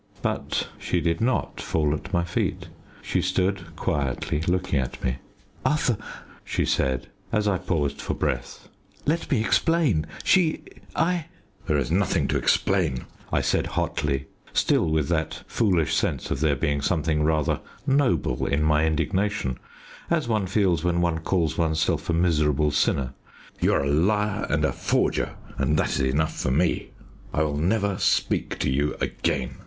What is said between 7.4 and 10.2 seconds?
I paused for breath, "let me explain